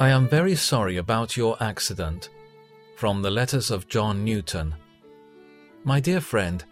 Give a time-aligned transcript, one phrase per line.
[0.00, 2.30] I am very sorry about your accident.
[2.96, 4.74] From the letters of John Newton.
[5.84, 6.64] My dear friend,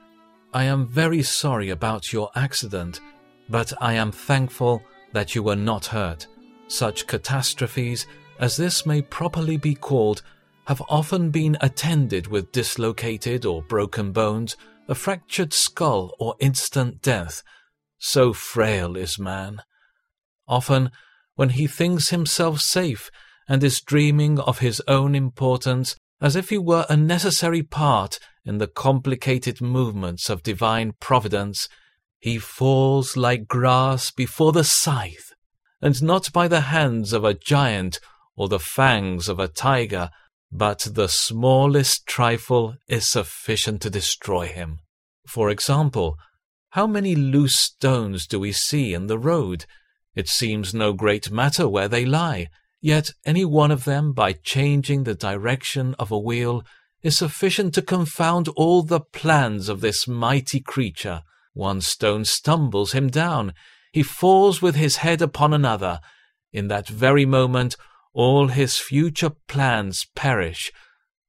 [0.55, 3.03] I am very sorry about your accident,
[3.51, 4.83] but I am thankful
[5.13, 6.27] that you were not hurt.
[6.69, 8.07] Such catastrophes,
[8.41, 10.23] as this may properly be called,
[10.65, 14.57] have often been attended with dislocated or broken bones,
[14.89, 17.43] a fractured skull, or instant death.
[17.99, 19.61] So frail is man.
[20.47, 20.93] Often,
[21.39, 23.13] when he thinks himself safe
[23.49, 28.59] and is dreaming of his own importance as if he were a necessary part in
[28.59, 31.69] the complicated movements of divine providence,
[32.19, 35.33] he falls like grass before the scythe,
[35.81, 38.01] and not by the hands of a giant
[38.37, 40.11] or the fangs of a tiger,
[40.51, 44.81] but the smallest trifle is sufficient to destroy him.
[45.29, 46.17] For example,
[46.71, 49.67] how many loose stones do we see in the road?
[50.15, 52.49] It seems no great matter where they lie,
[52.81, 56.63] yet any one of them, by changing the direction of a wheel,
[57.03, 61.23] is sufficient to confound all the plans of this mighty creature.
[61.53, 63.53] One stone stumbles him down.
[63.93, 66.01] He falls with his head upon another.
[66.53, 67.77] In that very moment,
[68.13, 70.73] all his future plans perish.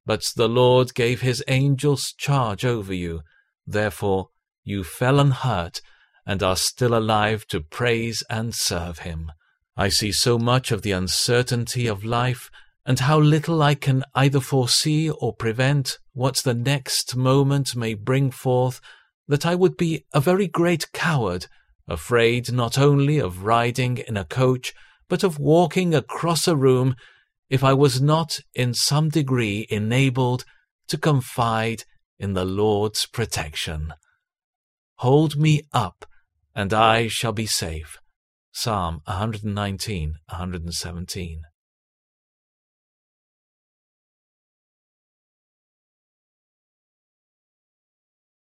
[0.04, 3.20] But the Lord gave his angels charge over you.
[3.66, 4.30] Therefore,
[4.64, 5.80] you fell unhurt
[6.26, 9.32] and are still alive to praise and serve him.
[9.76, 12.50] I see so much of the uncertainty of life
[12.84, 18.30] and how little I can either foresee or prevent what the next moment may bring
[18.30, 18.80] forth
[19.28, 21.46] that I would be a very great coward,
[21.86, 24.74] afraid not only of riding in a coach,
[25.08, 26.96] but of walking across a room,
[27.48, 30.44] if I was not in some degree enabled
[30.88, 31.84] to confide
[32.18, 33.94] in the Lord's protection.
[35.00, 36.04] Hold me up
[36.54, 37.96] and I shall be safe.
[38.52, 41.40] Psalm 119, 117.